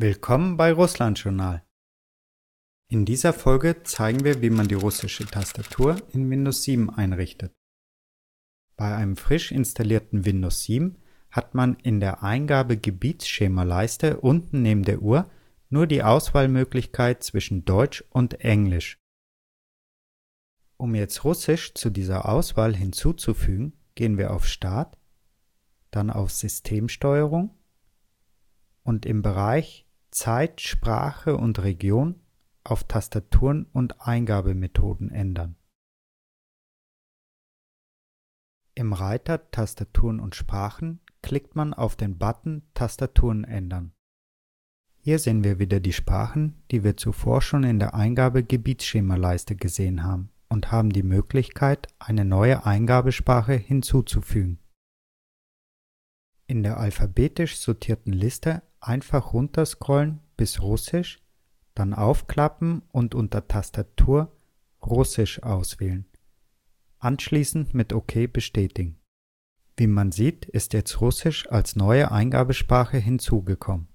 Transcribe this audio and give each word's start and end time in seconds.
Willkommen 0.00 0.56
bei 0.56 0.72
Russland 0.72 1.18
Journal. 1.18 1.66
In 2.86 3.04
dieser 3.04 3.32
Folge 3.32 3.82
zeigen 3.82 4.22
wir, 4.22 4.40
wie 4.42 4.50
man 4.50 4.68
die 4.68 4.76
russische 4.76 5.26
Tastatur 5.26 5.96
in 6.12 6.30
Windows 6.30 6.62
7 6.62 6.88
einrichtet. 6.88 7.52
Bei 8.76 8.94
einem 8.94 9.16
frisch 9.16 9.50
installierten 9.50 10.24
Windows 10.24 10.62
7 10.62 11.02
hat 11.32 11.56
man 11.56 11.74
in 11.80 11.98
der 11.98 12.22
Eingabe 12.22 12.76
Gebietsschema-Leiste 12.76 14.20
unten 14.20 14.62
neben 14.62 14.84
der 14.84 15.02
Uhr 15.02 15.28
nur 15.68 15.88
die 15.88 16.04
Auswahlmöglichkeit 16.04 17.24
zwischen 17.24 17.64
Deutsch 17.64 18.04
und 18.10 18.40
Englisch. 18.42 19.00
Um 20.76 20.94
jetzt 20.94 21.24
Russisch 21.24 21.74
zu 21.74 21.90
dieser 21.90 22.28
Auswahl 22.28 22.76
hinzuzufügen, 22.76 23.72
gehen 23.96 24.16
wir 24.16 24.32
auf 24.32 24.46
Start, 24.46 24.96
dann 25.90 26.10
auf 26.10 26.30
Systemsteuerung 26.30 27.58
und 28.84 29.04
im 29.04 29.22
Bereich 29.22 29.86
Zeit, 30.18 30.60
Sprache 30.60 31.36
und 31.36 31.62
Region 31.62 32.16
auf 32.64 32.82
Tastaturen 32.82 33.66
und 33.72 34.00
Eingabemethoden 34.00 35.12
ändern. 35.12 35.54
Im 38.74 38.92
Reiter 38.92 39.48
Tastaturen 39.52 40.18
und 40.18 40.34
Sprachen 40.34 40.98
klickt 41.22 41.54
man 41.54 41.72
auf 41.72 41.94
den 41.94 42.18
Button 42.18 42.62
Tastaturen 42.74 43.44
ändern. 43.44 43.92
Hier 44.96 45.20
sehen 45.20 45.44
wir 45.44 45.60
wieder 45.60 45.78
die 45.78 45.92
Sprachen, 45.92 46.64
die 46.72 46.82
wir 46.82 46.96
zuvor 46.96 47.40
schon 47.40 47.62
in 47.62 47.78
der 47.78 47.94
Eingabe-Gebietsschema-Leiste 47.94 49.54
gesehen 49.54 50.02
haben 50.02 50.30
und 50.48 50.72
haben 50.72 50.90
die 50.90 51.04
Möglichkeit, 51.04 51.86
eine 52.00 52.24
neue 52.24 52.66
Eingabesprache 52.66 53.52
hinzuzufügen. 53.52 54.58
In 56.50 56.62
der 56.62 56.78
alphabetisch 56.78 57.58
sortierten 57.58 58.12
Liste 58.14 58.62
einfach 58.80 59.34
runterscrollen 59.34 60.20
bis 60.38 60.62
Russisch, 60.62 61.22
dann 61.74 61.92
aufklappen 61.92 62.80
und 62.90 63.14
unter 63.14 63.46
Tastatur 63.46 64.32
Russisch 64.82 65.42
auswählen. 65.42 66.06
Anschließend 67.00 67.74
mit 67.74 67.92
OK 67.92 68.32
bestätigen. 68.32 68.98
Wie 69.76 69.86
man 69.86 70.10
sieht, 70.10 70.46
ist 70.46 70.72
jetzt 70.72 71.02
Russisch 71.02 71.46
als 71.50 71.76
neue 71.76 72.10
Eingabesprache 72.10 72.96
hinzugekommen. 72.96 73.88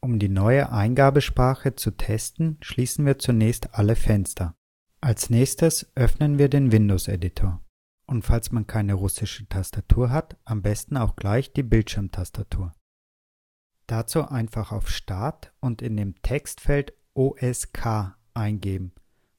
Um 0.00 0.18
die 0.18 0.28
neue 0.28 0.72
Eingabesprache 0.72 1.76
zu 1.76 1.92
testen, 1.92 2.58
schließen 2.60 3.06
wir 3.06 3.20
zunächst 3.20 3.74
alle 3.74 3.94
Fenster. 3.94 4.56
Als 5.00 5.30
nächstes 5.30 5.90
öffnen 5.94 6.36
wir 6.36 6.48
den 6.48 6.72
Windows-Editor. 6.72 7.63
Und 8.06 8.22
falls 8.22 8.52
man 8.52 8.66
keine 8.66 8.94
russische 8.94 9.48
Tastatur 9.48 10.10
hat, 10.10 10.36
am 10.44 10.62
besten 10.62 10.96
auch 10.96 11.16
gleich 11.16 11.52
die 11.52 11.62
Bildschirmtastatur. 11.62 12.72
Dazu 13.86 14.26
einfach 14.28 14.72
auf 14.72 14.88
Start 14.88 15.52
und 15.60 15.82
in 15.82 15.96
dem 15.96 16.20
Textfeld 16.22 16.94
OSK 17.14 18.16
eingeben. 18.34 18.92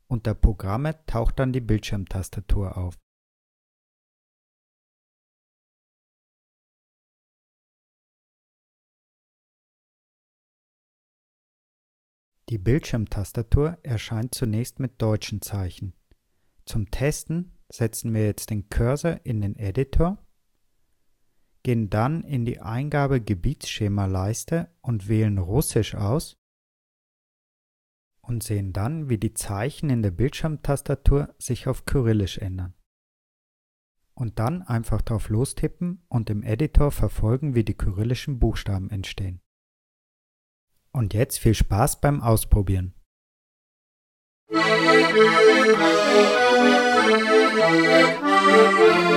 Unter 0.07 0.35
Programme 0.35 1.03
taucht 1.07 1.39
dann 1.39 1.51
die 1.51 1.61
Bildschirmtastatur 1.61 2.77
auf. 2.77 2.95
Die 12.49 12.59
Bildschirmtastatur 12.59 13.79
erscheint 13.81 14.35
zunächst 14.35 14.79
mit 14.79 15.01
deutschen 15.01 15.41
Zeichen. 15.41 15.93
Zum 16.65 16.91
Testen 16.91 17.54
setzen 17.71 18.13
wir 18.13 18.25
jetzt 18.25 18.49
den 18.49 18.69
Cursor 18.69 19.19
in 19.23 19.41
den 19.41 19.55
Editor 19.57 20.25
gehen 21.65 21.89
dann 21.89 22.23
in 22.23 22.45
die 22.45 22.61
Eingabe 22.61 23.19
Gebietsschema-Leiste 23.19 24.69
und 24.81 25.07
wählen 25.07 25.39
Russisch 25.39 25.95
aus 25.95 26.37
und 28.21 28.43
sehen 28.43 28.71
dann, 28.71 29.09
wie 29.09 29.17
die 29.17 29.33
Zeichen 29.33 29.89
in 29.89 30.03
der 30.03 30.11
Bildschirmtastatur 30.11 31.33
sich 31.39 31.67
auf 31.67 31.85
Kyrillisch 31.85 32.37
ändern. 32.37 32.75
Und 34.13 34.37
dann 34.37 34.61
einfach 34.61 35.01
drauf 35.01 35.29
lostippen 35.29 36.05
und 36.07 36.29
im 36.29 36.43
Editor 36.43 36.91
verfolgen, 36.91 37.55
wie 37.55 37.63
die 37.63 37.73
kyrillischen 37.73 38.37
Buchstaben 38.37 38.91
entstehen. 38.91 39.41
Und 40.91 41.15
jetzt 41.15 41.39
viel 41.39 41.55
Spaß 41.55 41.99
beim 41.99 42.21
Ausprobieren. 42.21 42.93
Musik 44.51 44.65
Música 47.55 49.14